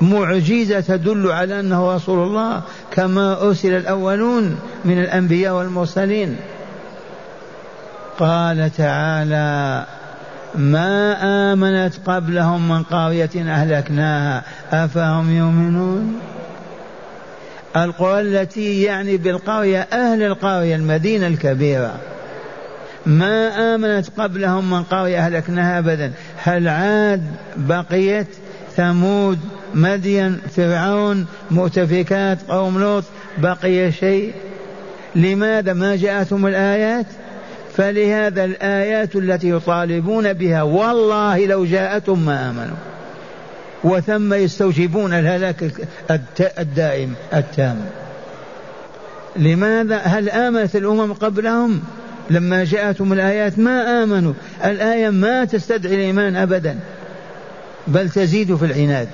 معجزة 0.00 0.80
تدل 0.80 1.30
على 1.30 1.60
أنه 1.60 1.94
رسول 1.94 2.26
الله 2.26 2.62
كما 2.90 3.42
أرسل 3.42 3.72
الأولون 3.72 4.58
من 4.84 4.98
الأنبياء 4.98 5.54
والمرسلين. 5.54 6.36
قال 8.18 8.70
تعالى 8.76 9.86
ما 10.54 11.16
آمنت 11.52 11.94
قبلهم 12.06 12.68
من 12.68 12.82
قرية 12.82 13.30
أهلكناها 13.36 14.42
أفهم 14.72 15.30
يؤمنون؟ 15.30 16.20
القرى 17.76 18.20
التي 18.20 18.82
يعني 18.82 19.16
بالقرية 19.16 19.80
أهل 19.92 20.22
القرية 20.22 20.76
المدينة 20.76 21.26
الكبيرة. 21.26 21.94
ما 23.06 23.74
آمنت 23.74 24.20
قبلهم 24.20 24.70
من 24.70 24.82
قرية 24.82 25.18
أهلكناها 25.18 25.78
أبدا 25.78 26.12
هل 26.36 26.68
عاد 26.68 27.22
بقيت 27.56 28.26
ثمود 28.76 29.38
مدين 29.74 30.38
فرعون 30.56 31.26
مؤتفكات 31.50 32.38
قوم 32.48 32.80
لوط 32.80 33.04
بقي 33.38 33.92
شيء؟ 33.92 34.32
لماذا 35.14 35.72
ما 35.72 35.96
جاءتهم 35.96 36.46
الآيات؟ 36.46 37.06
فلهذا 37.76 38.44
الآيات 38.44 39.16
التي 39.16 39.50
يطالبون 39.50 40.32
بها 40.32 40.62
والله 40.62 41.46
لو 41.46 41.64
جاءتهم 41.64 42.26
ما 42.26 42.50
آمنوا. 42.50 42.76
وثم 43.84 44.34
يستوجبون 44.34 45.12
الهلاك 45.12 45.72
الدائم 46.58 47.14
التام. 47.34 47.76
لماذا؟ 49.36 49.96
هل 49.96 50.30
آمنت 50.30 50.76
الأمم 50.76 51.12
قبلهم؟ 51.12 51.82
لما 52.30 52.64
جاءتهم 52.64 53.12
الآيات 53.12 53.58
ما 53.58 54.02
آمنوا. 54.02 54.32
الآية 54.64 55.10
ما 55.10 55.44
تستدعي 55.44 55.94
الإيمان 55.94 56.36
أبدا. 56.36 56.78
بل 57.88 58.10
تزيد 58.10 58.56
في 58.56 58.64
العناد. 58.64 59.08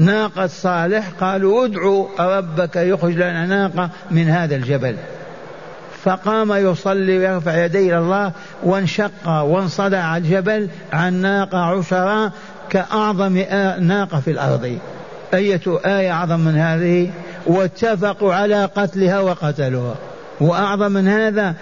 ناقة 0.00 0.46
صالح 0.46 1.10
قالوا 1.20 1.66
ادعوا 1.66 2.06
ربك 2.38 2.76
يخرج 2.76 3.14
لنا 3.14 3.46
ناقة 3.46 3.90
من 4.10 4.28
هذا 4.28 4.56
الجبل. 4.56 4.96
فقام 6.04 6.52
يصلي 6.52 7.18
ويرفع 7.18 7.64
يديه 7.64 7.88
إلى 7.88 7.98
الله 7.98 8.32
وانشق 8.62 9.28
وانصدع 9.28 10.16
الجبل 10.16 10.68
عن 10.92 11.14
ناقة 11.14 11.58
عشرة 11.58 12.32
كأعظم 12.70 13.36
ناقة 13.80 14.20
في 14.20 14.30
الأرض. 14.30 14.78
أية 15.34 15.60
آية 15.66 16.12
أعظم 16.12 16.40
من 16.40 16.56
هذه؟ 16.56 17.10
واتفقوا 17.46 18.34
على 18.34 18.64
قتلها 18.64 19.20
وقتلوها. 19.20 19.94
وأعظم 20.40 20.92
من 20.92 21.08
هذا 21.08 21.54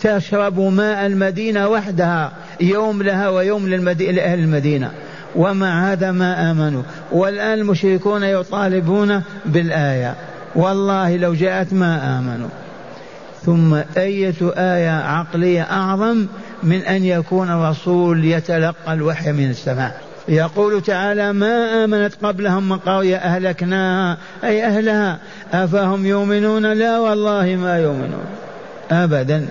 تشرب 0.00 0.60
ماء 0.60 1.06
المدينة 1.06 1.68
وحدها. 1.68 2.32
يوم 2.60 3.02
لها 3.02 3.28
ويوم 3.28 3.68
لأهل 3.68 4.38
المدينة. 4.38 4.90
ومع 5.36 5.92
هذا 5.92 6.12
ما 6.12 6.50
آمنوا. 6.50 6.82
والآن 7.12 7.58
المشركون 7.58 8.22
يطالبون 8.22 9.22
بالآية. 9.46 10.14
والله 10.54 11.16
لو 11.16 11.34
جاءت 11.34 11.72
ما 11.72 12.18
آمنوا. 12.18 12.48
ثم 13.42 13.74
أية 13.96 14.34
آية 14.42 14.90
عقلية 14.90 15.62
أعظم 15.62 16.26
من 16.62 16.80
أن 16.80 17.04
يكون 17.04 17.50
الرسول 17.50 18.24
يتلقى 18.24 18.92
الوحي 18.92 19.32
من 19.32 19.50
السماء. 19.50 20.00
يقول 20.28 20.82
تعالى 20.82 21.32
ما 21.32 21.84
آمنت 21.84 22.12
قبلهم 22.22 22.68
من 22.68 22.78
قرية 22.78 23.16
أهلكناها 23.16 24.16
أي 24.44 24.64
أهلها. 24.64 25.18
أفهم 25.52 26.06
يؤمنون؟ 26.06 26.72
لا 26.72 26.98
والله 26.98 27.56
ما 27.56 27.78
يؤمنون. 27.78 28.24
أبدا. 28.90 29.46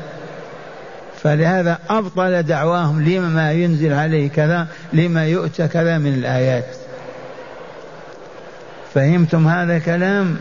فلهذا 1.28 1.78
أبطل 1.90 2.44
دعواهم 2.44 3.04
لما 3.04 3.30
ما 3.30 3.52
ينزل 3.52 3.94
عليه 3.94 4.30
كذا 4.30 4.68
لما 4.94 5.26
يؤتى 5.26 5.68
كذا 5.68 5.98
من 5.98 6.14
الآيات. 6.14 6.66
فهمتم 8.94 9.48
هذا 9.48 9.78
الكلام؟ 9.78 10.38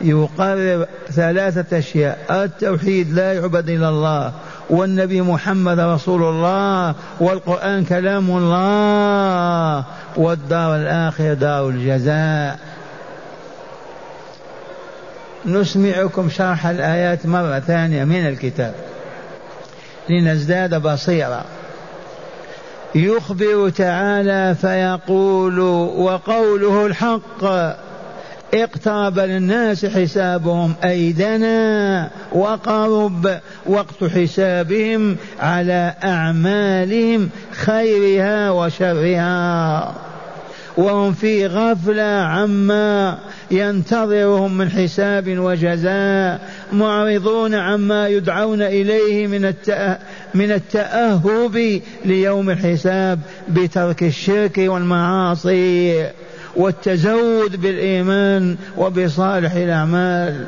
يقرر 0.00 0.86
ثلاثة 1.12 1.78
أشياء. 1.78 2.18
التوحيد 2.30 3.12
لا 3.12 3.32
يعبد 3.32 3.70
إلا 3.70 3.88
الله 3.88 4.32
والنبي 4.70 5.20
محمد 5.20 5.80
رسول 5.80 6.22
الله 6.22 6.94
والقرآن 7.20 7.84
كلام 7.84 8.30
الله 8.30 9.84
والدار 10.16 10.76
الآخرة 10.76 11.34
دار 11.34 11.68
الجزاء. 11.68 12.58
نسمعكم 15.46 16.28
شرح 16.30 16.66
الآيات 16.66 17.26
مرة 17.26 17.58
ثانية 17.58 18.04
من 18.04 18.26
الكتاب. 18.26 18.74
لنزداد 20.08 20.74
بصيرة 20.82 21.44
يخبر 22.94 23.68
تعالى 23.68 24.54
فيقول 24.60 25.60
وقوله 25.60 26.86
الحق 26.86 27.44
اقترب 28.54 29.18
للناس 29.18 29.86
حسابهم 29.86 30.74
أيدنا 30.84 32.10
وقرب 32.32 33.38
وقت 33.66 34.04
حسابهم 34.04 35.16
على 35.40 35.94
أعمالهم 36.04 37.30
خيرها 37.52 38.50
وشرها. 38.50 39.94
وهم 40.76 41.12
في 41.12 41.46
غفلة 41.46 42.02
عما 42.02 43.18
ينتظرهم 43.50 44.58
من 44.58 44.70
حساب 44.70 45.38
وجزاء 45.38 46.40
معرضون 46.72 47.54
عما 47.54 48.08
يدعون 48.08 48.62
إليه 48.62 49.26
من 49.26 49.54
من 50.34 50.52
التأهب 50.52 51.80
ليوم 52.04 52.50
الحساب 52.50 53.20
بترك 53.48 54.02
الشرك 54.02 54.58
والمعاصي 54.58 56.06
والتزود 56.56 57.60
بالإيمان 57.60 58.56
وبصالح 58.76 59.52
الأعمال. 59.52 60.46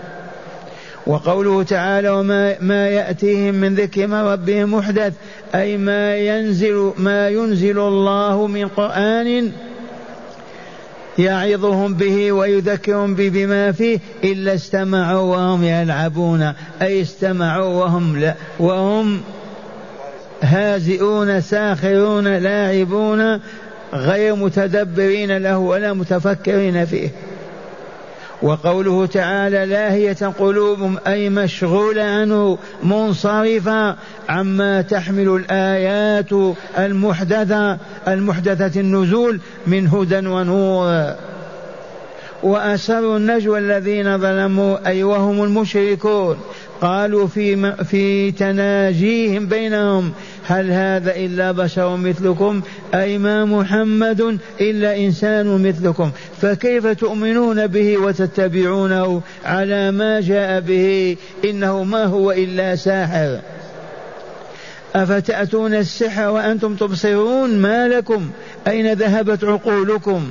وقوله 1.09 1.63
تعالى 1.63 2.09
وما 2.09 2.55
ما 2.61 2.89
يأتيهم 2.89 3.55
من 3.55 3.75
ذكر 3.75 4.07
من 4.07 4.15
ربهم 4.15 4.75
محدث 4.75 5.13
أي 5.55 5.77
ما 5.77 6.17
ينزل 6.17 6.93
ما 6.99 7.29
ينزل 7.29 7.79
الله 7.79 8.47
من 8.47 8.69
قرآن 8.69 9.53
يعظهم 11.19 11.95
به 11.95 12.33
ويذكرهم 12.33 13.15
به 13.15 13.29
بما 13.29 13.73
فيه 13.73 13.99
إلا 14.25 14.55
استمعوا 14.55 15.37
وهم 15.37 15.65
يلعبون 15.65 16.53
أي 16.83 17.03
استمعوا 17.03 17.85
وهم 17.85 18.17
لا 18.17 18.35
وهم 18.59 19.21
هازئون 20.43 21.41
ساخرون 21.41 22.29
لاعبون 22.29 23.41
غير 23.95 24.35
متدبرين 24.35 25.37
له 25.37 25.59
ولا 25.59 25.93
متفكرين 25.93 26.87
فيه. 26.87 27.09
وقوله 28.43 29.07
تعالى 29.07 29.67
لاهية 29.67 30.33
قلوبهم 30.39 30.99
أي 31.07 31.29
مشغولة 31.29 32.03
عنه 32.03 32.59
منصرفة 32.83 33.97
عما 34.29 34.83
تحمل 34.83 35.29
الآيات 35.29 36.57
المحدثة 36.79 37.79
المحدثة 38.09 38.81
النزول 38.81 39.41
من 39.67 39.87
هدى 39.87 40.27
ونور. 40.27 41.15
وأسروا 42.43 43.17
النجوى 43.17 43.59
الذين 43.59 44.19
ظلموا 44.19 44.87
أي 44.87 45.03
وهم 45.03 45.45
المشركون 45.45 46.39
قالوا 46.81 47.27
في 47.27 47.75
في 47.85 48.31
تناجيهم 48.33 49.47
بينهم 49.47 50.13
هل 50.49 50.71
هذا 50.71 51.17
إلا 51.17 51.53
بشر 51.53 51.97
مثلكم؟ 51.97 52.61
أي 52.95 53.19
ما 53.19 53.45
محمد 53.45 54.39
إلا 54.61 54.97
إنسان 54.97 55.69
مثلكم. 55.69 56.11
فكيف 56.43 56.87
تؤمنون 56.87 57.67
به 57.67 57.99
وتتبعونه 57.99 59.23
على 59.45 59.91
ما 59.91 60.21
جاء 60.21 60.61
به؟ 60.61 61.17
إنه 61.45 61.85
ما 61.85 62.05
هو 62.05 62.33
إلا 62.33 62.77
ساحر. 62.77 63.41
أفتأتون 64.95 65.75
السحر 65.75 66.31
وأنتم 66.31 66.75
تبصرون؟ 66.75 67.59
ما 67.59 67.89
لكم؟ 67.89 68.31
أين 68.67 68.93
ذهبت 68.93 69.45
عقولكم؟ 69.45 70.31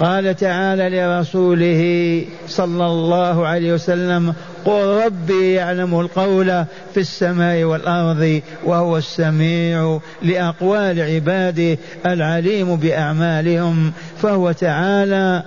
قال 0.00 0.36
تعالى 0.36 0.88
لرسوله 0.88 2.24
صلى 2.48 2.86
الله 2.86 3.46
عليه 3.46 3.72
وسلم 3.72 4.34
قل 4.64 5.02
ربي 5.04 5.52
يعلم 5.52 6.00
القول 6.00 6.64
في 6.94 7.00
السماء 7.00 7.64
والأرض 7.64 8.42
وهو 8.64 8.96
السميع 8.96 10.00
لأقوال 10.22 11.00
عباده 11.00 11.78
العليم 12.06 12.76
بأعمالهم 12.76 13.92
فهو 14.22 14.52
تعالى 14.52 15.42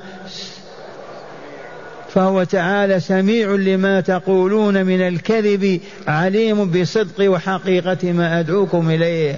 فهو 2.10 2.44
تعالى 2.44 3.00
سميع 3.00 3.56
لما 3.56 4.02
تقولون 4.02 4.86
من 4.86 5.02
الكذب 5.02 5.80
عليم 6.08 6.72
بصدق 6.72 7.32
وحقيقة 7.32 8.12
ما 8.12 8.40
أدعوكم 8.40 8.90
إليه. 8.90 9.36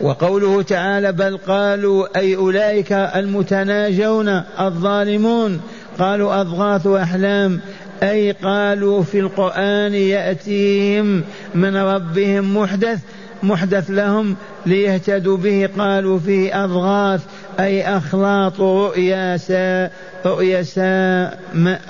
وقوله 0.00 0.62
تعالى 0.62 1.12
بل 1.12 1.36
قالوا 1.36 2.18
أي 2.18 2.36
أولئك 2.36 2.92
المتناجون 2.92 4.42
الظالمون 4.60 5.60
قالوا 5.98 6.40
أضغاث 6.40 6.86
أحلام 6.86 7.60
أي 8.02 8.32
قالوا 8.32 9.02
في 9.02 9.20
القرآن 9.20 9.94
يأتيهم 9.94 11.22
من 11.54 11.76
ربهم 11.76 12.56
محدث 12.56 12.98
محدث 13.42 13.90
لهم 13.90 14.36
ليهتدوا 14.66 15.36
به 15.36 15.68
قالوا 15.78 16.18
فيه 16.18 16.64
أضغاث 16.64 17.20
أي 17.60 17.96
أخلاط 17.96 18.60
رؤيا 18.60 19.36
سا 19.36 19.90
رؤيا 20.26 20.62
سا 20.62 21.30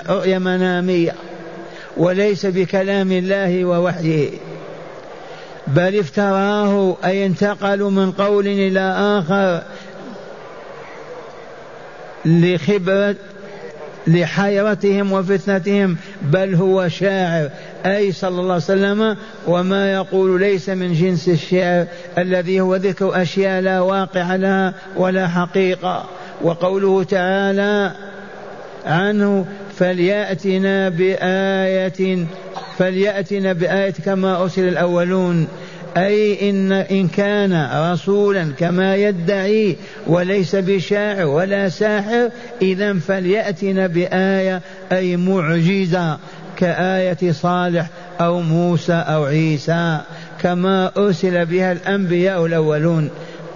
رؤيا 0.09 0.39
منامية 0.39 1.15
وليس 1.97 2.45
بكلام 2.45 3.11
الله 3.11 3.65
ووحيه 3.65 4.29
بل 5.67 5.99
افتراه 5.99 6.97
أي 7.05 7.25
انتقلوا 7.25 7.91
من 7.91 8.11
قول 8.11 8.47
إلى 8.47 8.79
آخر 9.19 9.63
لخبرة 12.25 13.15
لحيرتهم 14.07 15.11
وفتنتهم 15.11 15.97
بل 16.21 16.55
هو 16.55 16.87
شاعر. 16.87 17.49
أي 17.85 18.11
صلى 18.11 18.41
الله 18.41 18.53
عليه 18.53 18.63
وسلم 18.63 19.17
وما 19.47 19.93
يقول 19.93 20.39
ليس 20.39 20.69
من 20.69 20.93
جنس 20.93 21.29
الشعر 21.29 21.85
الذي 22.17 22.61
هو 22.61 22.75
ذكر 22.75 23.21
أشياء 23.21 23.61
لا 23.61 23.79
واقع 23.79 24.35
لها 24.35 24.73
ولا 24.95 25.27
حقيقة. 25.27 26.05
وقوله 26.41 27.03
تعالى 27.03 27.91
عنه 28.85 29.45
فليأتنا 29.77 30.89
بآية 30.89 32.25
فليأتنا 32.79 33.53
بآية 33.53 33.93
كما 34.05 34.41
أرسل 34.41 34.67
الأولون. 34.67 35.47
أي 35.97 36.49
إن 36.49 36.71
إن 36.71 37.07
كان 37.07 37.69
رسولا 37.91 38.51
كما 38.57 38.95
يدعي 38.95 39.75
وليس 40.07 40.55
بشاعر 40.55 41.25
ولا 41.25 41.69
ساحر 41.69 42.29
إذا 42.61 42.93
فليأتنا 42.93 43.87
بآية 43.87 44.61
أي 44.91 45.17
معجزة 45.17 46.17
كآية 46.57 47.31
صالح 47.31 47.87
أو 48.21 48.41
موسى 48.41 48.93
أو 48.93 49.25
عيسى 49.25 49.99
كما 50.41 50.91
أرسل 50.97 51.45
بها 51.45 51.71
الأنبياء 51.71 52.45
الأولون. 52.45 53.09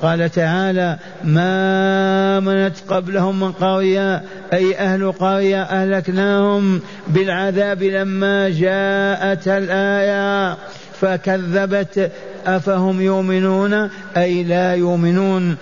قال 0.04 0.32
تعالى 0.32 0.98
ما 1.24 2.39
منت 2.39 2.76
قبلهم 2.88 3.39
من 3.39 3.52
قرية 3.52 4.22
أي 4.54 4.78
أهل 4.78 5.12
قرية 5.12 5.62
أهلكناهم 5.62 6.82
بالعذاب 7.08 7.84
لما 7.84 8.50
جاءت 8.50 9.48
الآية 9.48 10.58
فكذبت 11.02 12.12
أفهم 12.46 13.02
يؤمنون؟ 13.02 13.89
أي 14.18 14.44
لا 14.44 14.76
يؤمنون 14.76 15.58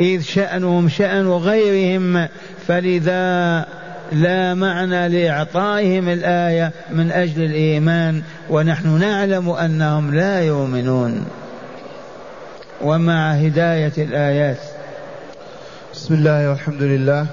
إذ 0.00 0.20
شأنهم 0.20 0.88
شأن 0.88 1.28
غيرهم 1.28 2.28
فلذا 2.68 3.66
لا 4.12 4.54
معنى 4.54 5.08
لإعطائهم 5.08 6.08
الآية 6.08 6.72
من 6.90 7.10
أجل 7.10 7.42
الإيمان 7.42 8.22
ونحن 8.50 8.98
نعلم 8.98 9.50
أنهم 9.50 10.14
لا 10.14 10.40
يؤمنون. 10.40 11.24
ومع 12.82 13.32
هداية 13.32 13.92
الآيات. 13.98 14.58
بسم 15.94 16.14
الله 16.14 16.50
والحمد 16.50 16.82
لله. 16.82 17.26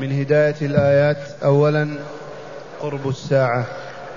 من 0.00 0.20
هداية 0.20 0.54
الآيات 0.62 1.16
أولا 1.44 1.88
قرب 2.80 3.08
الساعة. 3.08 3.66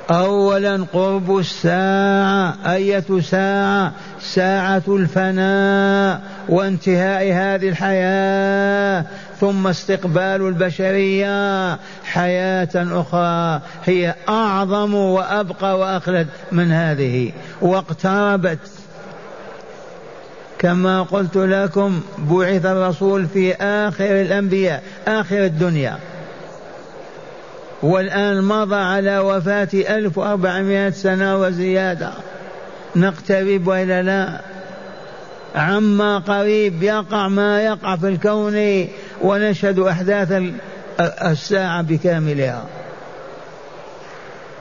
أولا 0.10 0.86
قرب 0.94 1.38
الساعة 1.38 2.56
أية 2.74 3.22
ساعة 3.22 3.92
ساعة 4.20 4.84
الفناء 4.88 6.22
وانتهاء 6.50 7.24
هذه 7.34 7.70
الحياة 7.70 9.06
ثم 9.40 9.68
استقبال 9.68 10.48
البشرية 10.48 11.80
حياة 12.04 12.70
أخرى. 12.76 13.62
هي 13.86 14.16
أعظم 14.30 14.96
وأبقى 14.96 15.80
وأخلد 15.80 16.28
من 16.52 16.72
هذه. 16.72 17.32
واقتربت 17.62 18.60
كما 20.66 21.02
قلت 21.02 21.38
لكم 21.38 22.02
بعث 22.18 22.66
الرسول 22.66 23.28
في 23.28 23.54
آخر 23.54 24.22
الأنبياء 24.22 24.84
آخر 25.08 25.46
الدنيا. 25.46 25.98
والآن 27.84 28.42
مضى 28.42 28.76
على 28.76 29.20
وفاة 29.20 29.68
1400 29.74 30.90
سنة 30.90 31.42
وزيادة. 31.42 32.12
نقترب 32.96 33.68
وإلا 33.68 34.02
لا. 34.02 34.42
عما 35.56 36.18
قريب 36.18 36.84
يقع 36.84 37.28
ما 37.28 37.62
يقع 37.62 37.96
في 37.96 38.08
الكون 38.08 38.88
ونشهد 39.22 39.80
أحداث 39.80 40.44
الساعة 41.00 41.82
بكاملها. 41.82 42.66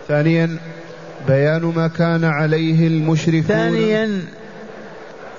ثانيا 0.08 0.58
بيان 1.28 1.72
ما 1.76 1.88
كان 1.88 2.24
عليه 2.24 2.86
المشركون. 2.86 3.42
ثانيا 3.42 4.20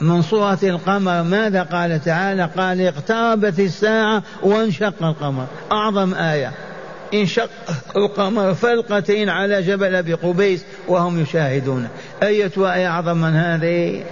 من 0.02 0.22
صورة 0.22 0.60
القمر 0.64 1.24
ماذا 1.24 1.64
قال 1.64 2.04
تعالى؟ 2.04 2.50
قال 2.58 2.82
اقتربت 2.82 3.60
الساعة 3.60 4.24
وانشق 4.44 5.04
القمر. 5.04 5.46
أعظم 5.72 6.14
آية. 6.14 6.52
انشق 7.14 7.50
القمر 7.96 8.54
فلقتين 8.54 9.30
على 9.30 9.62
جبل 9.62 9.96
أبي 9.96 10.14
قبيس 10.14 10.66
وهم 10.88 11.22
يشاهدون. 11.22 11.88
أية 12.24 12.52
آية 12.58 12.88
أعظم 12.88 13.18
من 13.18 13.36
هذه؟ 13.36 14.04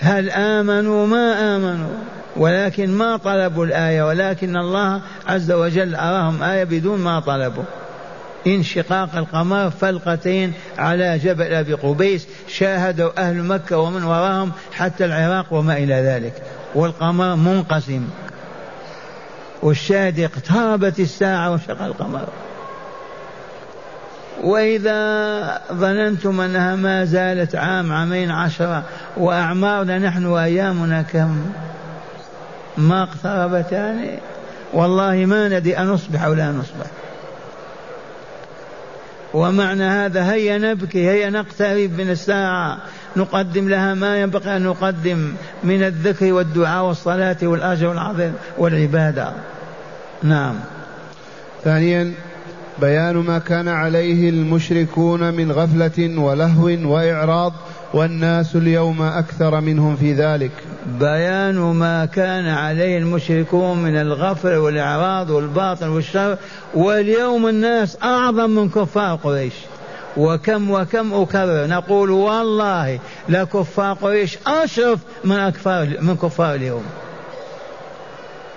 هل 0.00 0.30
آمنوا؟ 0.30 1.06
ما 1.06 1.56
آمنوا. 1.56 1.94
ولكن 2.36 2.90
ما 2.90 3.16
طلبوا 3.16 3.66
الآية 3.66 4.02
ولكن 4.02 4.56
الله 4.56 5.00
عز 5.26 5.52
وجل 5.52 5.94
أراهم 5.94 6.42
آية 6.42 6.64
بدون 6.64 6.98
ما 6.98 7.20
طلبوا. 7.20 7.64
انشقاق 8.46 9.16
القمر 9.16 9.70
فلقتين 9.70 10.52
على 10.78 11.18
جبل 11.18 11.54
أبي 11.54 11.74
قبيس 11.74 12.26
شاهدوا 12.48 13.10
أهل 13.18 13.42
مكة 13.42 13.78
ومن 13.78 14.04
وراهم 14.04 14.52
حتى 14.72 15.04
العراق 15.04 15.46
وما 15.50 15.76
إلى 15.76 15.94
ذلك. 15.94 16.42
والقمر 16.74 17.36
منقسم. 17.36 18.08
والشاهد 19.62 20.20
اقتربت 20.20 21.00
الساعة 21.00 21.50
وانشق 21.50 21.82
القمر. 21.82 22.28
وإذا 24.42 25.60
ظننتم 25.72 26.40
أنها 26.40 26.76
ما 26.76 27.04
زالت 27.04 27.54
عام 27.54 27.92
عامين 27.92 28.30
عشرة 28.30 28.82
وأعمارنا 29.16 29.98
نحن 29.98 30.26
وأيامنا 30.26 31.02
كم؟ 31.02 31.52
ما 32.78 33.02
اقتربتان؟ 33.02 34.18
والله 34.72 35.14
ما 35.14 35.48
ندري 35.48 35.78
أن 35.78 35.86
نصبح 35.86 36.22
أو 36.22 36.34
لا 36.34 36.52
نصبح؟ 36.52 36.86
ومعنى 39.34 39.84
هذا 39.84 40.32
هيا 40.32 40.58
نبكي 40.58 41.08
هيا 41.08 41.30
نقترب 41.30 41.90
من 41.98 42.10
الساعة. 42.10 42.78
نقدم 43.16 43.68
لها 43.68 43.94
ما 43.94 44.20
ينبغي 44.20 44.56
أن 44.56 44.62
نقدم 44.62 45.32
من 45.64 45.82
الذكر 45.82 46.32
والدعاء 46.32 46.84
والصلاة 46.84 47.36
والأجر 47.42 47.88
والعظيم 47.88 48.32
والعبادة. 48.58 49.32
نعم. 50.22 50.54
ثانيا 51.64 52.12
بيان 52.80 53.16
ما 53.16 53.38
كان 53.38 53.68
عليه 53.68 54.30
المشركون 54.30 55.34
من 55.34 55.52
غفلة 55.52 56.20
ولهو 56.20 56.64
وإعراض 56.64 57.52
والناس 57.94 58.56
اليوم 58.56 59.02
أكثر 59.02 59.60
منهم 59.60 59.96
في 59.96 60.12
ذلك. 60.12 60.52
بيان 60.86 61.58
ما 61.58 62.06
كان 62.06 62.48
عليه 62.48 62.98
المشركون 62.98 63.78
من 63.78 63.96
الغفل 63.96 64.54
والإعراض 64.56 65.30
والباطل 65.30 65.88
والشر 65.88 66.36
واليوم 66.74 67.48
الناس 67.48 67.98
أعظم 68.02 68.50
من 68.50 68.68
كفار 68.68 69.16
قريش. 69.16 69.52
وكم 70.16 70.70
وكم 70.70 71.14
أكرر. 71.14 71.66
نقول 71.66 72.10
والله 72.10 72.98
لكفار 73.28 73.94
قريش 73.94 74.38
أشرف 74.46 74.98
من 75.24 75.36
أكفار 75.36 75.88
من 76.00 76.16
كفار 76.16 76.54
اليوم. 76.54 76.84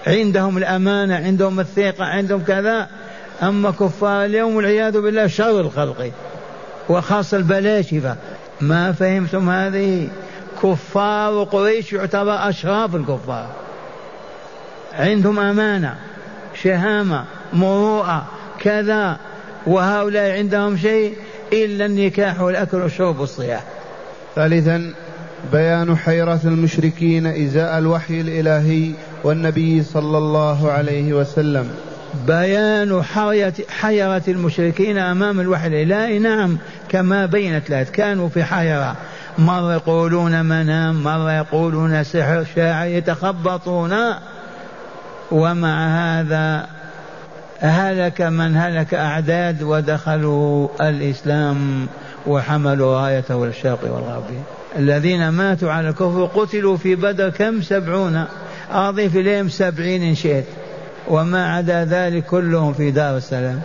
عندهم 0.07 0.57
الأمانة 0.57 1.15
عندهم 1.15 1.59
الثقة 1.59 2.05
عندهم 2.05 2.43
كذا. 2.43 2.87
أما 3.43 3.71
كفار 3.71 4.25
اليوم 4.25 4.55
والعياذ 4.55 5.01
بالله 5.01 5.27
شر 5.27 5.59
الخلق 5.59 6.11
وخاصة 6.89 7.37
البلاشفة. 7.37 8.15
ما 8.61 8.91
فهمتم 8.91 9.49
هذه؟ 9.49 10.07
كفار 10.63 11.43
قريش 11.43 11.93
يعتبر 11.93 12.49
أشراف 12.49 12.95
الكفار. 12.95 13.47
عندهم 14.93 15.39
أمانة 15.39 15.95
شهامة 16.63 17.25
مروءة 17.53 18.25
كذا 18.59 19.17
وهؤلاء 19.67 20.37
عندهم 20.37 20.77
شيء 20.77 21.13
إلا 21.53 21.85
النكاح 21.85 22.41
والأكل 22.41 22.77
والشرب 22.77 23.19
والصياح 23.19 23.63
ثالثا 24.35 24.93
بيان 25.51 25.97
حيرة 25.97 26.39
المشركين 26.43 27.27
إزاء 27.27 27.77
الوحي 27.77 28.21
الإلهي 28.21 28.91
والنبي 29.23 29.83
صلى 29.83 30.17
الله 30.17 30.71
عليه 30.71 31.13
وسلم. 31.13 31.69
بيان 32.27 33.03
حيرة 33.69 34.23
المشركين 34.27 34.97
أمام 34.97 35.39
الوحي 35.39 35.67
الإلهي. 35.67 36.19
نعم 36.19 36.57
كما 36.89 37.25
بينت 37.25 37.69
لها 37.69 37.83
كانوا 37.83 38.29
في 38.29 38.43
حيرة. 38.43 38.95
مرة 39.37 39.73
يقولون 39.73 40.45
منام 40.45 41.03
مرة 41.03 41.33
يقولون 41.33 42.03
سحر 42.03 42.45
شاعر 42.55 42.87
يتخبطون. 42.87 43.93
ومع 45.31 45.87
هذا 45.87 46.67
هلك 47.59 48.21
من 48.21 48.57
هلك 48.57 48.93
أعداد 48.93 49.63
ودخلوا 49.63 50.67
الإسلام 50.81 51.87
وحملوا 52.27 53.01
رايته 53.01 53.45
الشرق 53.45 53.79
والغرب. 53.83 54.23
الذين 54.77 55.29
ماتوا 55.29 55.71
على 55.71 55.89
الكفر 55.89 56.25
قتلوا 56.25 56.77
في 56.77 56.95
بدر 56.95 57.29
كم؟ 57.29 57.61
سبعون. 57.61 58.25
أضيف 58.71 59.15
إليهم 59.15 59.49
سبعين 59.49 60.03
إن 60.03 60.15
شئت. 60.15 60.45
وما 61.07 61.53
عدا 61.53 61.85
ذلك 61.85 62.25
كلهم 62.25 62.73
في 62.73 62.91
دار 62.91 63.17
السلام. 63.17 63.61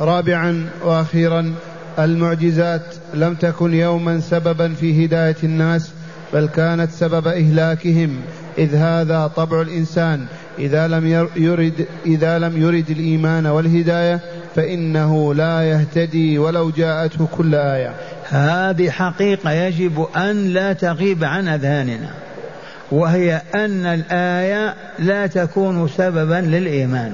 رابعا 0.00 0.68
وأخيرا 0.84 1.54
المعجزات 1.98 2.82
لم 3.14 3.34
تكن 3.34 3.74
يوما 3.74 4.20
سببا 4.20 4.74
في 4.74 5.04
هداية 5.06 5.36
الناس 5.42 5.90
بل 6.32 6.48
كانت 6.48 6.90
سبب 6.90 7.26
إهلاكهم. 7.26 8.16
إذ 8.58 8.74
هذا 8.74 9.26
طبع 9.36 9.60
الإنسان. 9.60 10.26
إذا 10.58 10.88
لم 10.88 11.26
يرد 11.36 11.86
إذا 12.06 12.38
لم 12.38 12.62
يرد 12.62 12.90
الإيمان 12.90 13.46
والهداية 13.46 14.20
فإنه 14.56 15.34
لا 15.34 15.62
يهتدي 15.62 16.38
ولو 16.38 16.70
جاءته 16.70 17.28
كل 17.36 17.54
آية. 17.54 17.92
هذه 18.28 18.90
حقيقة 18.90 19.50
يجب 19.50 20.06
أن 20.16 20.48
لا 20.48 20.72
تغيب 20.72 21.24
عن 21.24 21.48
أذهاننا 21.48 22.10
وهي 22.92 23.42
أن 23.54 23.86
الآية 23.86 24.74
لا 24.98 25.26
تكون 25.26 25.88
سببا 25.88 26.34
للإيمان 26.34 27.12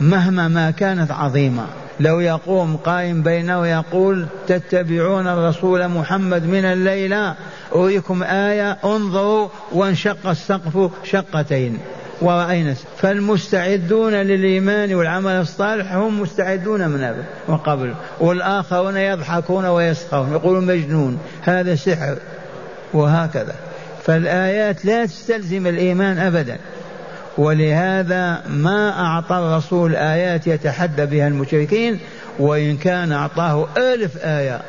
مهما 0.00 0.48
ما 0.48 0.70
كانت 0.70 1.10
عظيمة. 1.10 1.66
لو 2.00 2.20
يقوم 2.20 2.76
قائم 2.76 3.22
بينه 3.22 3.60
ويقول 3.60 4.26
تتبعون 4.46 5.26
الرسول 5.26 5.88
محمد 5.88 6.42
من 6.42 6.64
الليلة 6.64 7.34
أريكم 7.74 8.22
آية 8.22 8.78
انظروا 8.84 9.48
وانشق 9.72 10.26
السقف 10.26 10.90
شقتين. 11.04 11.78
ورأينا 12.20 12.74
فالمستعدون 12.96 14.12
للإيمان 14.12 14.94
والعمل 14.94 15.32
الصالح 15.32 15.92
هم 15.92 16.20
مستعدون 16.20 16.88
من 16.88 17.56
قبل. 17.56 17.94
والآخرون 18.20 18.96
يضحكون 18.96 19.64
ويسخرون 19.64 20.32
يقولون 20.32 20.66
مجنون 20.66 21.18
هذا 21.42 21.74
سحر 21.74 22.16
وهكذا. 22.92 23.54
فالآيات 24.04 24.84
لا 24.84 25.06
تستلزم 25.06 25.66
الإيمان 25.66 26.18
أبدا. 26.18 26.58
ولهذا 27.38 28.42
ما 28.48 29.00
أعطى 29.00 29.38
الرسول 29.38 29.96
آيات 29.96 30.46
يتحدى 30.46 31.06
بها 31.06 31.28
المشركين 31.28 31.98
وإن 32.38 32.76
كان 32.76 33.12
أعطاه 33.12 33.66
ألف 33.76 34.16
آية 34.24 34.60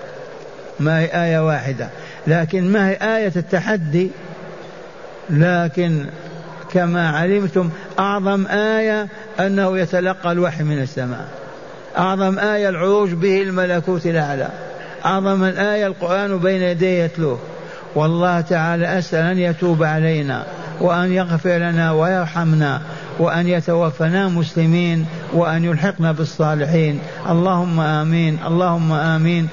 ما 0.79 0.99
هي 0.99 1.05
آية 1.05 1.47
واحدة. 1.47 1.89
لكن 2.27 2.71
ما 2.71 2.89
هي 2.89 2.97
آية 3.17 3.31
التحدي؟ 3.35 4.09
لكن 5.29 6.05
كما 6.71 7.09
علمتم 7.09 7.69
أعظم 7.99 8.47
آية 8.47 9.07
أنه 9.39 9.77
يتلقى 9.77 10.31
الوحي 10.31 10.63
من 10.63 10.81
السماء. 10.81 11.27
أعظم 11.97 12.39
آية 12.39 12.69
العروج 12.69 13.13
به 13.13 13.41
الملكوت 13.41 14.05
الأعلى. 14.05 14.49
أعظم 15.05 15.43
الآية 15.43 15.87
القرآن 15.87 16.39
بين 16.39 16.61
يديه 16.61 17.03
يتلوه. 17.03 17.39
والله 17.95 18.41
تعالى 18.41 18.99
أسأل 18.99 19.25
أن 19.25 19.37
يتوب 19.37 19.83
علينا. 19.83 20.45
وأن 20.81 21.11
يغفر 21.11 21.57
لنا 21.57 21.91
ويرحمنا 21.91 22.81
وأن 23.19 23.47
يتوفنا 23.47 24.27
مسلمين 24.29 25.05
وأن 25.33 25.63
يلحقنا 25.63 26.11
بالصالحين. 26.11 26.99
اللهم 27.29 27.79
آمين 27.79 28.39
اللهم 28.47 28.91
آمين. 28.91 29.47